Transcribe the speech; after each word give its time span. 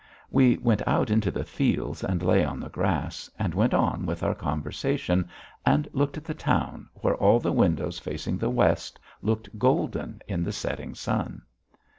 We 0.31 0.57
went 0.57 0.81
out 0.87 1.11
into 1.11 1.29
the 1.29 1.43
fields 1.43 2.03
and 2.03 2.23
lay 2.23 2.43
on 2.43 2.59
the 2.59 2.69
grass, 2.71 3.29
and 3.37 3.53
went 3.53 3.75
on 3.75 4.07
with 4.07 4.23
our 4.23 4.33
conversation 4.33 5.29
and 5.63 5.87
looked 5.93 6.17
at 6.17 6.23
the 6.23 6.33
town, 6.33 6.89
where 6.95 7.13
all 7.13 7.39
the 7.39 7.51
windows 7.53 7.99
facing 7.99 8.39
the 8.39 8.49
west 8.49 8.99
looked 9.21 9.59
golden 9.59 10.19
in 10.27 10.43
the 10.43 10.51
setting 10.53 10.95
sun. 10.95 11.43